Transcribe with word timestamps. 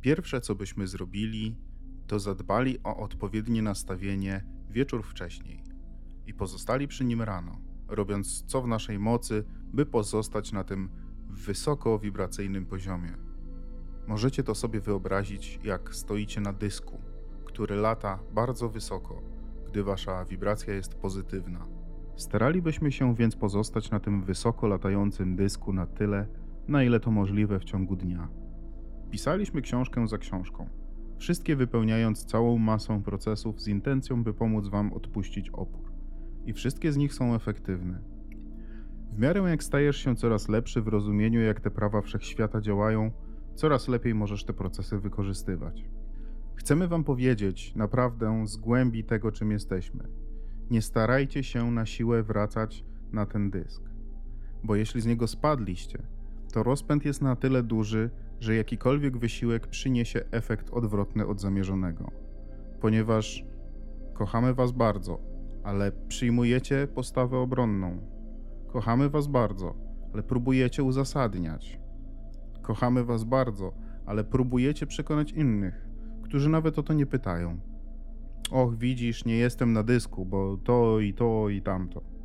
Pierwsze, 0.00 0.40
co 0.40 0.54
byśmy 0.54 0.86
zrobili, 0.86 1.56
to 2.06 2.18
zadbali 2.18 2.78
o 2.84 2.96
odpowiednie 2.96 3.62
nastawienie 3.62 4.44
wieczór 4.70 5.04
wcześniej 5.04 5.62
i 6.26 6.34
pozostali 6.34 6.88
przy 6.88 7.04
nim 7.04 7.22
rano, 7.22 7.58
robiąc 7.88 8.42
co 8.46 8.62
w 8.62 8.68
naszej 8.68 8.98
mocy, 8.98 9.44
by 9.72 9.86
pozostać 9.86 10.52
na 10.52 10.64
tym 10.64 10.88
wysoko 11.30 11.98
wibracyjnym 11.98 12.66
poziomie. 12.66 13.14
Możecie 14.06 14.42
to 14.42 14.54
sobie 14.54 14.80
wyobrazić, 14.80 15.60
jak 15.64 15.94
stoicie 15.94 16.40
na 16.40 16.52
dysku, 16.52 16.98
który 17.44 17.76
lata 17.76 18.18
bardzo 18.34 18.68
wysoko, 18.68 19.22
gdy 19.66 19.82
wasza 19.82 20.24
wibracja 20.24 20.74
jest 20.74 20.94
pozytywna. 20.94 21.66
Staralibyśmy 22.16 22.92
się 22.92 23.14
więc 23.14 23.36
pozostać 23.36 23.90
na 23.90 24.00
tym 24.00 24.22
wysoko 24.22 24.66
latającym 24.66 25.36
dysku 25.36 25.72
na 25.72 25.86
tyle, 25.86 26.26
na 26.68 26.82
ile 26.82 27.00
to 27.00 27.10
możliwe 27.10 27.60
w 27.60 27.64
ciągu 27.64 27.96
dnia. 27.96 28.28
Pisaliśmy 29.10 29.62
książkę 29.62 30.08
za 30.08 30.18
książką, 30.18 30.68
wszystkie 31.18 31.56
wypełniając 31.56 32.24
całą 32.24 32.58
masą 32.58 33.02
procesów 33.02 33.60
z 33.60 33.68
intencją, 33.68 34.24
by 34.24 34.34
pomóc 34.34 34.68
Wam 34.68 34.92
odpuścić 34.92 35.50
opór. 35.50 35.92
I 36.46 36.52
wszystkie 36.52 36.92
z 36.92 36.96
nich 36.96 37.14
są 37.14 37.34
efektywne. 37.34 38.00
W 39.12 39.18
miarę 39.18 39.40
jak 39.40 39.62
stajesz 39.62 39.96
się 39.96 40.16
coraz 40.16 40.48
lepszy 40.48 40.82
w 40.82 40.88
rozumieniu, 40.88 41.40
jak 41.40 41.60
te 41.60 41.70
prawa 41.70 42.00
wszechświata 42.00 42.60
działają, 42.60 43.10
coraz 43.54 43.88
lepiej 43.88 44.14
możesz 44.14 44.44
te 44.44 44.52
procesy 44.52 44.98
wykorzystywać. 44.98 45.84
Chcemy 46.54 46.88
Wam 46.88 47.04
powiedzieć 47.04 47.74
naprawdę 47.74 48.46
z 48.46 48.56
głębi 48.56 49.04
tego, 49.04 49.32
czym 49.32 49.50
jesteśmy. 49.50 50.08
Nie 50.70 50.82
starajcie 50.82 51.44
się 51.44 51.70
na 51.70 51.86
siłę 51.86 52.22
wracać 52.22 52.84
na 53.12 53.26
ten 53.26 53.50
dysk, 53.50 53.82
bo 54.64 54.76
jeśli 54.76 55.00
z 55.00 55.06
niego 55.06 55.26
spadliście, 55.26 56.02
to 56.52 56.62
rozpęd 56.62 57.04
jest 57.04 57.22
na 57.22 57.36
tyle 57.36 57.62
duży, 57.62 58.10
że 58.40 58.54
jakikolwiek 58.54 59.16
wysiłek 59.16 59.66
przyniesie 59.66 60.24
efekt 60.30 60.70
odwrotny 60.70 61.26
od 61.26 61.40
zamierzonego. 61.40 62.10
Ponieważ 62.80 63.44
kochamy 64.14 64.54
Was 64.54 64.72
bardzo, 64.72 65.20
ale 65.64 65.92
przyjmujecie 66.08 66.88
postawę 66.94 67.38
obronną. 67.38 67.98
Kochamy 68.66 69.10
Was 69.10 69.26
bardzo, 69.26 69.74
ale 70.12 70.22
próbujecie 70.22 70.82
uzasadniać. 70.82 71.80
Kochamy 72.62 73.04
Was 73.04 73.24
bardzo, 73.24 73.72
ale 74.06 74.24
próbujecie 74.24 74.86
przekonać 74.86 75.32
innych, 75.32 75.88
którzy 76.22 76.50
nawet 76.50 76.78
o 76.78 76.82
to 76.82 76.92
nie 76.92 77.06
pytają. 77.06 77.58
Och, 78.50 78.76
widzisz, 78.76 79.24
nie 79.24 79.36
jestem 79.36 79.72
na 79.72 79.82
dysku, 79.82 80.26
bo 80.26 80.56
to 80.56 81.00
i 81.00 81.14
to 81.14 81.48
i 81.48 81.62
tamto. 81.62 82.17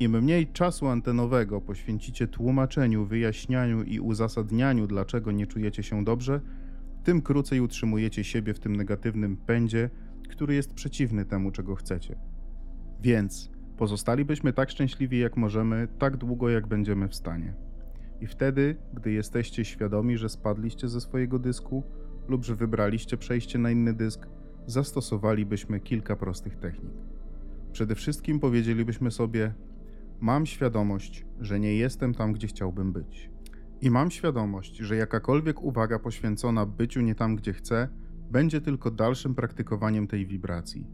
Im 0.00 0.22
mniej 0.22 0.46
czasu 0.46 0.86
antenowego 0.88 1.60
poświęcicie 1.60 2.28
tłumaczeniu, 2.28 3.04
wyjaśnianiu 3.04 3.82
i 3.82 4.00
uzasadnianiu, 4.00 4.86
dlaczego 4.86 5.32
nie 5.32 5.46
czujecie 5.46 5.82
się 5.82 6.04
dobrze, 6.04 6.40
tym 7.04 7.22
krócej 7.22 7.60
utrzymujecie 7.60 8.24
siebie 8.24 8.54
w 8.54 8.58
tym 8.58 8.76
negatywnym 8.76 9.36
pędzie, 9.36 9.90
który 10.28 10.54
jest 10.54 10.74
przeciwny 10.74 11.24
temu, 11.24 11.50
czego 11.50 11.74
chcecie. 11.74 12.16
Więc 13.02 13.50
pozostalibyśmy 13.76 14.52
tak 14.52 14.70
szczęśliwi, 14.70 15.18
jak 15.18 15.36
możemy, 15.36 15.88
tak 15.98 16.16
długo, 16.16 16.48
jak 16.48 16.66
będziemy 16.66 17.08
w 17.08 17.14
stanie. 17.14 17.54
I 18.20 18.26
wtedy, 18.26 18.76
gdy 18.94 19.12
jesteście 19.12 19.64
świadomi, 19.64 20.18
że 20.18 20.28
spadliście 20.28 20.88
ze 20.88 21.00
swojego 21.00 21.38
dysku 21.38 21.82
lub 22.28 22.44
że 22.44 22.56
wybraliście 22.56 23.16
przejście 23.16 23.58
na 23.58 23.70
inny 23.70 23.94
dysk, 23.94 24.26
zastosowalibyśmy 24.66 25.80
kilka 25.80 26.16
prostych 26.16 26.56
technik. 26.56 26.92
Przede 27.72 27.94
wszystkim 27.94 28.40
powiedzielibyśmy 28.40 29.10
sobie: 29.10 29.54
Mam 30.20 30.46
świadomość, 30.46 31.26
że 31.40 31.60
nie 31.60 31.74
jestem 31.74 32.14
tam, 32.14 32.32
gdzie 32.32 32.46
chciałbym 32.46 32.92
być. 32.92 33.30
I 33.80 33.90
mam 33.90 34.10
świadomość, 34.10 34.76
że 34.76 34.96
jakakolwiek 34.96 35.62
uwaga 35.62 35.98
poświęcona 35.98 36.66
byciu 36.66 37.00
nie 37.00 37.14
tam, 37.14 37.36
gdzie 37.36 37.52
chcę, 37.52 37.88
będzie 38.30 38.60
tylko 38.60 38.90
dalszym 38.90 39.34
praktykowaniem 39.34 40.06
tej 40.06 40.26
wibracji. 40.26 40.86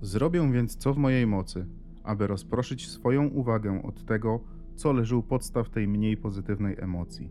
Zrobię 0.00 0.52
więc 0.52 0.76
co 0.76 0.94
w 0.94 0.98
mojej 0.98 1.26
mocy, 1.26 1.66
aby 2.04 2.26
rozproszyć 2.26 2.88
swoją 2.88 3.28
uwagę 3.28 3.82
od 3.82 4.04
tego, 4.04 4.40
co 4.74 4.92
leży 4.92 5.16
u 5.16 5.22
podstaw 5.22 5.70
tej 5.70 5.88
mniej 5.88 6.16
pozytywnej 6.16 6.76
emocji. 6.78 7.30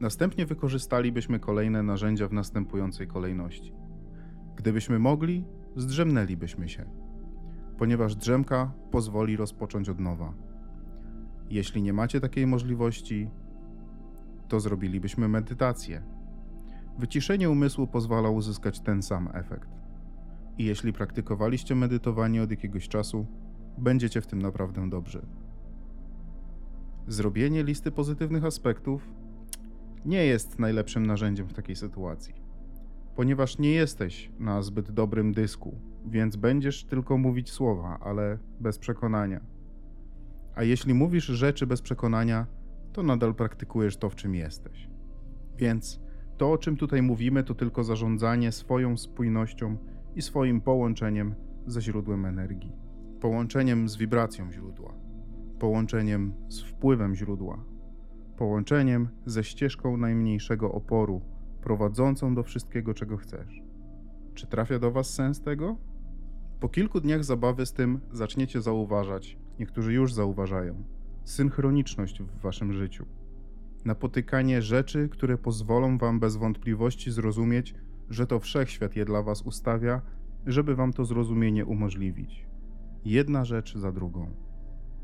Następnie 0.00 0.46
wykorzystalibyśmy 0.46 1.40
kolejne 1.40 1.82
narzędzia 1.82 2.28
w 2.28 2.32
następującej 2.32 3.06
kolejności. 3.06 3.72
Gdybyśmy 4.56 4.98
mogli, 4.98 5.44
zdrzemnęlibyśmy 5.76 6.68
się, 6.68 7.03
ponieważ 7.78 8.16
drzemka 8.16 8.72
pozwoli 8.90 9.36
rozpocząć 9.36 9.88
od 9.88 10.00
nowa. 10.00 10.34
Jeśli 11.50 11.82
nie 11.82 11.92
macie 11.92 12.20
takiej 12.20 12.46
możliwości, 12.46 13.30
to 14.48 14.60
zrobilibyśmy 14.60 15.28
medytację. 15.28 16.02
Wyciszenie 16.98 17.50
umysłu 17.50 17.86
pozwala 17.86 18.30
uzyskać 18.30 18.80
ten 18.80 19.02
sam 19.02 19.28
efekt. 19.32 19.68
I 20.58 20.64
jeśli 20.64 20.92
praktykowaliście 20.92 21.74
medytowanie 21.74 22.42
od 22.42 22.50
jakiegoś 22.50 22.88
czasu, 22.88 23.26
będziecie 23.78 24.20
w 24.20 24.26
tym 24.26 24.42
naprawdę 24.42 24.90
dobrzy. 24.90 25.26
Zrobienie 27.06 27.64
listy 27.64 27.90
pozytywnych 27.90 28.44
aspektów 28.44 29.08
nie 30.04 30.26
jest 30.26 30.58
najlepszym 30.58 31.06
narzędziem 31.06 31.46
w 31.46 31.52
takiej 31.52 31.76
sytuacji, 31.76 32.34
ponieważ 33.16 33.58
nie 33.58 33.70
jesteś 33.70 34.30
na 34.38 34.62
zbyt 34.62 34.90
dobrym 34.90 35.32
dysku, 35.32 35.78
więc 36.06 36.36
będziesz 36.36 36.84
tylko 36.84 37.18
mówić 37.18 37.50
słowa, 37.50 37.98
ale 38.00 38.38
bez 38.60 38.78
przekonania. 38.78 39.40
A 40.54 40.62
jeśli 40.62 40.94
mówisz 40.94 41.24
rzeczy 41.24 41.66
bez 41.66 41.82
przekonania, 41.82 42.46
to 42.92 43.02
nadal 43.02 43.34
praktykujesz 43.34 43.96
to, 43.96 44.10
w 44.10 44.14
czym 44.14 44.34
jesteś. 44.34 44.88
Więc 45.56 46.00
to, 46.36 46.52
o 46.52 46.58
czym 46.58 46.76
tutaj 46.76 47.02
mówimy, 47.02 47.44
to 47.44 47.54
tylko 47.54 47.84
zarządzanie 47.84 48.52
swoją 48.52 48.96
spójnością 48.96 49.76
i 50.14 50.22
swoim 50.22 50.60
połączeniem 50.60 51.34
ze 51.66 51.82
źródłem 51.82 52.26
energii, 52.26 52.72
połączeniem 53.20 53.88
z 53.88 53.96
wibracją 53.96 54.52
źródła, 54.52 54.94
połączeniem 55.58 56.34
z 56.48 56.60
wpływem 56.60 57.14
źródła, 57.14 57.64
połączeniem 58.36 59.08
ze 59.26 59.44
ścieżką 59.44 59.96
najmniejszego 59.96 60.72
oporu, 60.72 61.20
prowadzącą 61.62 62.34
do 62.34 62.42
wszystkiego, 62.42 62.94
czego 62.94 63.16
chcesz. 63.16 63.62
Czy 64.34 64.46
trafia 64.46 64.78
do 64.78 64.90
Was 64.90 65.14
sens 65.14 65.40
tego? 65.40 65.76
Po 66.64 66.68
kilku 66.68 67.00
dniach 67.00 67.24
zabawy 67.24 67.66
z 67.66 67.72
tym 67.72 68.00
zaczniecie 68.12 68.60
zauważać, 68.60 69.36
niektórzy 69.58 69.92
już 69.92 70.12
zauważają, 70.12 70.84
synchroniczność 71.24 72.22
w 72.22 72.40
Waszym 72.40 72.72
życiu. 72.72 73.06
Napotykanie 73.84 74.62
rzeczy, 74.62 75.08
które 75.08 75.38
pozwolą 75.38 75.98
Wam 75.98 76.20
bez 76.20 76.36
wątpliwości 76.36 77.10
zrozumieć, 77.10 77.74
że 78.10 78.26
to 78.26 78.40
wszechświat 78.40 78.96
je 78.96 79.04
dla 79.04 79.22
Was 79.22 79.42
ustawia, 79.42 80.02
żeby 80.46 80.74
Wam 80.74 80.92
to 80.92 81.04
zrozumienie 81.04 81.66
umożliwić. 81.66 82.46
Jedna 83.04 83.44
rzecz 83.44 83.76
za 83.76 83.92
drugą. 83.92 84.34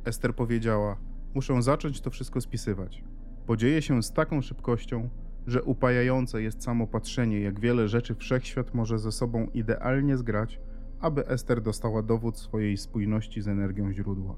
Ester 0.05 0.35
powiedziała: 0.35 0.97
Muszę 1.35 1.63
zacząć 1.63 2.01
to 2.01 2.11
wszystko 2.11 2.41
spisywać 2.41 3.05
bo 3.47 3.57
dzieje 3.57 3.83
się 3.83 4.03
z 4.03 4.13
taką 4.13 4.43
szybkością, 4.43 5.09
że 5.47 5.63
upajające 5.63 6.43
jest 6.43 6.63
samo 6.63 6.87
patrzenie, 6.87 7.41
jak 7.41 7.61
wiele 7.61 7.89
rzeczy 7.89 8.15
wszechświat 8.15 8.75
może 8.75 8.99
ze 8.99 9.13
sobą 9.13 9.47
idealnie 9.55 10.17
zgrać, 10.17 10.61
aby 11.01 11.27
Ester 11.27 11.63
dostała 11.63 12.03
dowód 12.03 12.39
swojej 12.39 12.77
spójności 12.77 13.43
z 13.43 13.49
energią 13.49 13.93
źródła. 13.93 14.37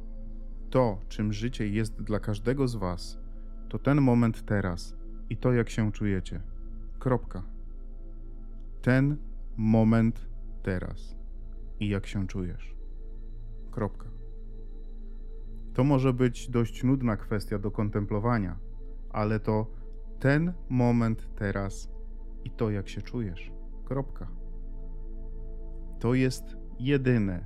To, 0.70 0.98
czym 1.08 1.32
życie 1.32 1.68
jest 1.68 2.02
dla 2.02 2.20
każdego 2.20 2.68
z 2.68 2.76
Was, 2.76 3.18
to 3.68 3.78
ten 3.78 4.00
moment 4.00 4.44
teraz 4.46 4.96
i 5.30 5.36
to, 5.36 5.52
jak 5.52 5.70
się 5.70 5.92
czujecie. 5.92 6.40
Kropka. 6.98 7.42
Ten 8.82 9.16
moment 9.56 10.28
teraz 10.62 11.16
i 11.80 11.88
jak 11.88 12.06
się 12.06 12.26
czujesz. 12.26 12.76
Kropka. 13.70 14.06
To 15.74 15.84
może 15.84 16.12
być 16.12 16.48
dość 16.48 16.84
nudna 16.84 17.16
kwestia 17.16 17.58
do 17.58 17.70
kontemplowania 17.70 18.58
ale 19.12 19.40
to 19.40 19.66
ten 20.20 20.52
moment 20.68 21.30
teraz 21.36 21.90
i 22.44 22.50
to, 22.50 22.70
jak 22.70 22.88
się 22.88 23.02
czujesz. 23.02 23.52
Kropka. 23.84 24.41
To 26.02 26.14
jest 26.14 26.56
jedyne, 26.78 27.44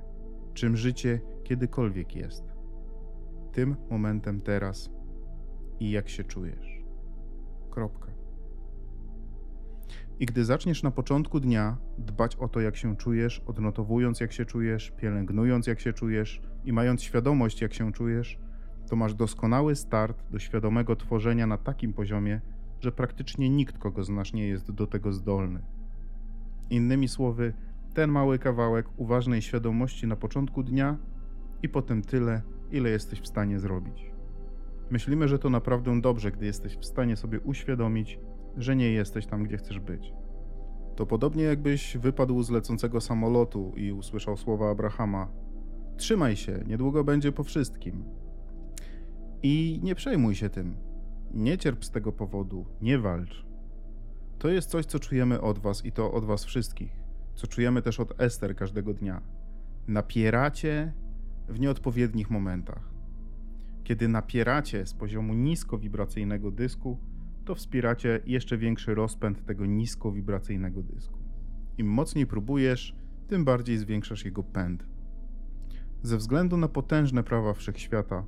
czym 0.53 0.77
życie 0.77 1.21
kiedykolwiek 1.43 2.15
jest. 2.15 2.43
Tym 3.51 3.75
momentem 3.89 4.41
teraz 4.41 4.89
i 5.79 5.91
jak 5.91 6.09
się 6.09 6.23
czujesz. 6.23 6.83
Kropka. 7.69 8.11
I 10.19 10.25
gdy 10.25 10.45
zaczniesz 10.45 10.83
na 10.83 10.91
początku 10.91 11.39
dnia 11.39 11.77
dbać 11.97 12.35
o 12.35 12.47
to, 12.47 12.61
jak 12.61 12.75
się 12.75 12.95
czujesz, 12.95 13.41
odnotowując, 13.45 14.19
jak 14.19 14.33
się 14.33 14.45
czujesz, 14.45 14.91
pielęgnując, 14.91 15.67
jak 15.67 15.79
się 15.79 15.93
czujesz 15.93 16.41
i 16.65 16.73
mając 16.73 17.03
świadomość, 17.03 17.61
jak 17.61 17.73
się 17.73 17.93
czujesz, 17.93 18.39
to 18.89 18.95
masz 18.95 19.13
doskonały 19.13 19.75
start 19.75 20.31
do 20.31 20.39
świadomego 20.39 20.95
tworzenia 20.95 21.47
na 21.47 21.57
takim 21.57 21.93
poziomie, 21.93 22.41
że 22.79 22.91
praktycznie 22.91 23.49
nikt, 23.49 23.77
kogo 23.77 24.03
znasz, 24.03 24.33
nie 24.33 24.47
jest 24.47 24.71
do 24.71 24.87
tego 24.87 25.13
zdolny. 25.13 25.61
Innymi 26.69 27.07
słowy, 27.07 27.53
ten 27.93 28.11
mały 28.11 28.39
kawałek 28.39 28.85
uważnej 28.97 29.41
świadomości 29.41 30.07
na 30.07 30.15
początku 30.15 30.63
dnia 30.63 30.97
i 31.63 31.69
potem 31.69 32.01
tyle, 32.01 32.41
ile 32.71 32.89
jesteś 32.89 33.21
w 33.21 33.27
stanie 33.27 33.59
zrobić. 33.59 34.11
Myślimy, 34.89 35.27
że 35.27 35.39
to 35.39 35.49
naprawdę 35.49 36.01
dobrze, 36.01 36.31
gdy 36.31 36.45
jesteś 36.45 36.77
w 36.77 36.85
stanie 36.85 37.15
sobie 37.15 37.39
uświadomić, 37.39 38.19
że 38.57 38.75
nie 38.75 38.91
jesteś 38.91 39.25
tam, 39.25 39.43
gdzie 39.43 39.57
chcesz 39.57 39.79
być. 39.79 40.13
To 40.95 41.05
podobnie 41.05 41.43
jakbyś 41.43 41.97
wypadł 41.97 42.43
z 42.43 42.49
lecącego 42.49 43.01
samolotu 43.01 43.73
i 43.75 43.91
usłyszał 43.91 44.37
słowa 44.37 44.71
Abrahama: 44.71 45.27
Trzymaj 45.97 46.35
się, 46.35 46.63
niedługo 46.67 47.03
będzie 47.03 47.31
po 47.31 47.43
wszystkim. 47.43 48.03
I 49.43 49.79
nie 49.83 49.95
przejmuj 49.95 50.35
się 50.35 50.49
tym. 50.49 50.75
Nie 51.33 51.57
cierp 51.57 51.85
z 51.85 51.91
tego 51.91 52.11
powodu, 52.11 52.65
nie 52.81 52.99
walcz. 52.99 53.45
To 54.39 54.49
jest 54.49 54.69
coś, 54.69 54.85
co 54.85 54.99
czujemy 54.99 55.41
od 55.41 55.59
Was 55.59 55.85
i 55.85 55.91
to 55.91 56.11
od 56.11 56.25
Was 56.25 56.45
wszystkich, 56.45 56.99
co 57.37 57.47
czujemy 57.47 57.81
też 57.81 57.99
od 57.99 58.21
Ester 58.21 58.55
każdego 58.55 58.93
dnia. 58.93 59.21
Napieracie 59.87 60.93
w 61.49 61.59
nieodpowiednich 61.59 62.29
momentach. 62.29 62.89
Kiedy 63.83 64.07
napieracie 64.07 64.85
z 64.85 64.93
poziomu 64.93 65.33
niskowibracyjnego 65.33 66.51
dysku, 66.51 66.97
to 67.45 67.55
wspieracie 67.55 68.19
jeszcze 68.25 68.57
większy 68.57 68.95
rozpęd 68.95 69.45
tego 69.45 69.65
niskowibracyjnego 69.65 70.83
dysku. 70.83 71.19
Im 71.77 71.87
mocniej 71.87 72.27
próbujesz, 72.27 72.95
tym 73.27 73.45
bardziej 73.45 73.77
zwiększasz 73.77 74.25
jego 74.25 74.43
pęd. 74.43 74.85
Ze 76.03 76.17
względu 76.17 76.57
na 76.57 76.67
potężne 76.67 77.23
prawa 77.23 77.53
wszechświata, 77.53 78.25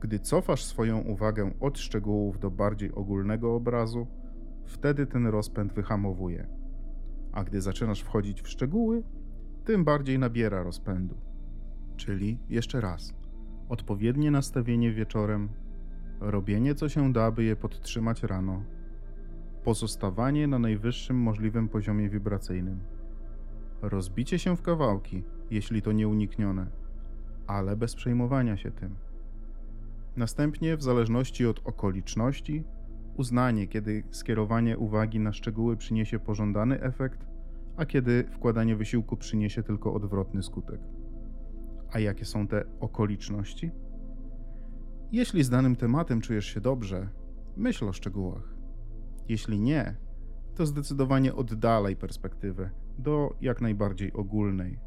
gdy 0.00 0.18
cofasz 0.18 0.64
swoją 0.64 1.00
uwagę 1.00 1.50
od 1.60 1.78
szczegółów 1.78 2.38
do 2.38 2.50
bardziej 2.50 2.92
ogólnego 2.92 3.54
obrazu, 3.54 4.06
wtedy 4.64 5.06
ten 5.06 5.26
rozpęd 5.26 5.72
wyhamowuje. 5.72 6.57
A 7.38 7.44
gdy 7.44 7.60
zaczynasz 7.60 8.00
wchodzić 8.00 8.42
w 8.42 8.48
szczegóły, 8.48 9.02
tym 9.64 9.84
bardziej 9.84 10.18
nabiera 10.18 10.62
rozpędu. 10.62 11.14
Czyli 11.96 12.38
jeszcze 12.48 12.80
raz, 12.80 13.14
odpowiednie 13.68 14.30
nastawienie 14.30 14.92
wieczorem, 14.92 15.48
robienie 16.20 16.74
co 16.74 16.88
się 16.88 17.12
da, 17.12 17.30
by 17.30 17.44
je 17.44 17.56
podtrzymać 17.56 18.22
rano, 18.22 18.62
pozostawanie 19.64 20.46
na 20.46 20.58
najwyższym 20.58 21.16
możliwym 21.16 21.68
poziomie 21.68 22.08
wibracyjnym, 22.08 22.80
rozbicie 23.82 24.38
się 24.38 24.56
w 24.56 24.62
kawałki, 24.62 25.24
jeśli 25.50 25.82
to 25.82 25.92
nieuniknione, 25.92 26.66
ale 27.46 27.76
bez 27.76 27.94
przejmowania 27.94 28.56
się 28.56 28.70
tym. 28.70 28.94
Następnie, 30.16 30.76
w 30.76 30.82
zależności 30.82 31.46
od 31.46 31.60
okoliczności, 31.64 32.64
uznanie, 33.16 33.66
kiedy 33.66 34.02
skierowanie 34.10 34.78
uwagi 34.78 35.20
na 35.20 35.32
szczegóły 35.32 35.76
przyniesie 35.76 36.18
pożądany 36.18 36.80
efekt, 36.80 37.27
a 37.78 37.86
kiedy 37.86 38.24
wkładanie 38.30 38.76
wysiłku 38.76 39.16
przyniesie 39.16 39.62
tylko 39.62 39.94
odwrotny 39.94 40.42
skutek. 40.42 40.80
A 41.92 41.98
jakie 41.98 42.24
są 42.24 42.46
te 42.46 42.64
okoliczności? 42.80 43.70
Jeśli 45.12 45.44
z 45.44 45.50
danym 45.50 45.76
tematem 45.76 46.20
czujesz 46.20 46.46
się 46.46 46.60
dobrze, 46.60 47.08
myśl 47.56 47.88
o 47.88 47.92
szczegółach. 47.92 48.54
Jeśli 49.28 49.60
nie, 49.60 49.96
to 50.54 50.66
zdecydowanie 50.66 51.34
oddalaj 51.34 51.96
perspektywę 51.96 52.70
do 52.98 53.36
jak 53.40 53.60
najbardziej 53.60 54.12
ogólnej. 54.12 54.78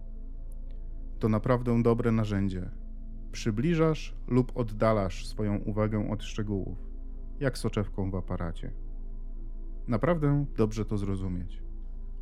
To 1.20 1.30
naprawdę 1.30 1.84
dobre 1.84 2.12
narzędzie. 2.12 2.70
Przybliżasz 3.32 4.16
lub 4.28 4.52
oddalasz 4.58 5.28
swoją 5.28 5.58
uwagę 5.58 6.10
od 6.10 6.24
szczegółów, 6.24 6.78
jak 7.40 7.58
soczewką 7.58 8.12
w 8.12 8.16
aparacie. 8.16 8.74
Naprawdę 9.88 10.46
dobrze 10.58 10.86
to 10.86 10.98
zrozumieć. 10.98 11.71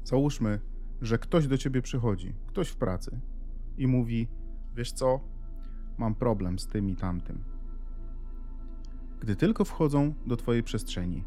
Załóżmy, 0.09 0.59
że 1.01 1.17
ktoś 1.17 1.47
do 1.47 1.57
ciebie 1.57 1.81
przychodzi, 1.81 2.33
ktoś 2.47 2.69
w 2.69 2.75
pracy 2.75 3.19
i 3.77 3.87
mówi: 3.87 4.27
Wiesz 4.75 4.91
co, 4.91 5.19
mam 5.97 6.15
problem 6.15 6.59
z 6.59 6.67
tym 6.67 6.89
i 6.89 6.95
tamtym. 6.95 7.43
Gdy 9.19 9.35
tylko 9.35 9.65
wchodzą 9.65 10.13
do 10.27 10.37
Twojej 10.37 10.63
przestrzeni, 10.63 11.23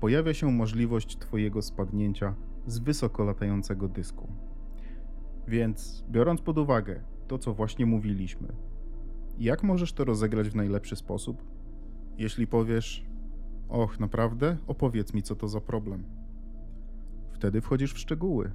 pojawia 0.00 0.34
się 0.34 0.52
możliwość 0.52 1.18
Twojego 1.18 1.62
spadnięcia 1.62 2.34
z 2.66 2.78
wysoko 2.78 3.24
latającego 3.24 3.88
dysku. 3.88 4.28
Więc, 5.48 6.04
biorąc 6.10 6.40
pod 6.40 6.58
uwagę 6.58 7.04
to, 7.28 7.38
co 7.38 7.54
właśnie 7.54 7.86
mówiliśmy, 7.86 8.48
jak 9.38 9.62
możesz 9.62 9.92
to 9.92 10.04
rozegrać 10.04 10.48
w 10.48 10.56
najlepszy 10.56 10.96
sposób? 10.96 11.44
Jeśli 12.18 12.46
powiesz, 12.46 13.06
och, 13.68 14.00
naprawdę, 14.00 14.56
opowiedz 14.66 15.14
mi, 15.14 15.22
co 15.22 15.36
to 15.36 15.48
za 15.48 15.60
problem. 15.60 16.23
Wtedy 17.44 17.60
wchodzisz 17.60 17.92
w 17.92 17.98
szczegóły. 17.98 18.50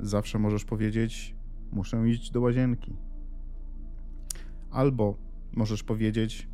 Zawsze 0.00 0.38
możesz 0.38 0.64
powiedzieć, 0.64 1.36
muszę 1.72 2.08
iść 2.08 2.30
do 2.30 2.40
łazienki. 2.40 2.96
Albo 4.70 5.18
możesz 5.52 5.82
powiedzieć: 5.82 6.48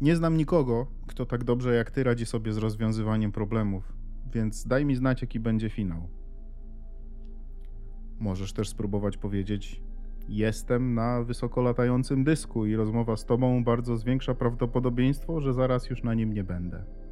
Nie 0.00 0.16
znam 0.16 0.36
nikogo, 0.36 0.86
kto 1.06 1.26
tak 1.26 1.44
dobrze 1.44 1.74
jak 1.74 1.90
ty 1.90 2.04
radzi 2.04 2.26
sobie 2.26 2.52
z 2.52 2.56
rozwiązywaniem 2.56 3.32
problemów, 3.32 3.92
więc 4.32 4.66
daj 4.66 4.84
mi 4.84 4.96
znać, 4.96 5.22
jaki 5.22 5.40
będzie 5.40 5.70
finał. 5.70 6.08
Możesz 8.18 8.52
też 8.52 8.68
spróbować 8.68 9.16
powiedzieć: 9.16 9.82
Jestem 10.28 10.94
na 10.94 11.22
wysoko 11.22 11.62
latającym 11.62 12.24
dysku 12.24 12.66
i 12.66 12.76
rozmowa 12.76 13.16
z 13.16 13.24
tobą 13.24 13.64
bardzo 13.64 13.96
zwiększa 13.96 14.34
prawdopodobieństwo, 14.34 15.40
że 15.40 15.54
zaraz 15.54 15.90
już 15.90 16.02
na 16.02 16.14
nim 16.14 16.32
nie 16.32 16.44
będę. 16.44 17.05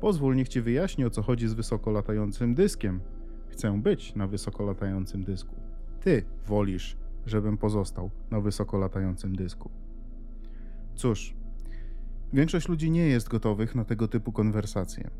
Pozwól, 0.00 0.36
niech 0.36 0.48
ci 0.48 0.60
wyjaśnię, 0.60 1.06
o 1.06 1.10
co 1.10 1.22
chodzi 1.22 1.48
z 1.48 1.54
wysoko 1.54 1.90
latającym 1.90 2.54
dyskiem. 2.54 3.00
Chcę 3.48 3.82
być 3.82 4.14
na 4.14 4.26
wysoko 4.26 4.64
latającym 4.64 5.24
dysku. 5.24 5.54
Ty 6.00 6.24
wolisz, 6.46 6.96
żebym 7.26 7.58
pozostał 7.58 8.10
na 8.30 8.40
wysoko 8.40 8.78
latającym 8.78 9.36
dysku. 9.36 9.70
Cóż, 10.94 11.36
większość 12.32 12.68
ludzi 12.68 12.90
nie 12.90 13.06
jest 13.06 13.28
gotowych 13.28 13.74
na 13.74 13.84
tego 13.84 14.08
typu 14.08 14.32
konwersacje. 14.32 15.10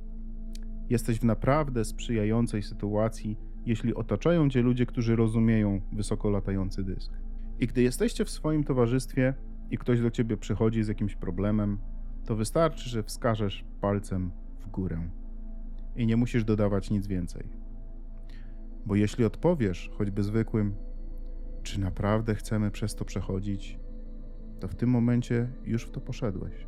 Jesteś 0.91 1.19
w 1.19 1.25
naprawdę 1.25 1.85
sprzyjającej 1.85 2.63
sytuacji, 2.63 3.39
jeśli 3.67 3.95
otaczają 3.95 4.51
cię 4.51 4.63
ludzie, 4.63 4.87
którzy 4.87 5.17
rozumieją 5.17 5.81
wysoko 5.93 6.31
latający 6.31 6.85
dysk. 6.85 7.13
I 7.59 7.67
gdy 7.67 7.83
jesteście 7.83 8.25
w 8.25 8.31
swoim 8.31 8.65
towarzystwie 8.65 9.35
i 9.71 9.79
ktoś 9.79 10.01
do 10.01 10.11
ciebie 10.11 10.37
przychodzi 10.37 10.83
z 10.83 10.89
jakimś 10.89 11.17
problemem, 11.17 11.79
to 12.25 12.37
wystarczy, 12.37 12.91
że 12.91 13.03
wskażesz 13.03 13.65
palcem 13.81 14.31
górę. 14.69 15.11
I 15.97 16.07
nie 16.07 16.17
musisz 16.17 16.45
dodawać 16.45 16.91
nic 16.91 17.07
więcej. 17.07 17.49
Bo 18.87 18.95
jeśli 18.95 19.25
odpowiesz, 19.25 19.91
choćby 19.99 20.23
zwykłym, 20.23 20.75
czy 21.63 21.81
naprawdę 21.81 22.35
chcemy 22.35 22.71
przez 22.71 22.95
to 22.95 23.05
przechodzić, 23.05 23.79
to 24.61 24.69
w 24.69 24.75
tym 24.75 24.91
momencie 24.91 25.53
już 25.65 25.85
w 25.85 25.91
to 25.91 26.01
poszedłeś. 26.01 26.68